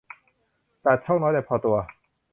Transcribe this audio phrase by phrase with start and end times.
[0.85, 1.77] ตัดช่องน้อยแต่พอตัว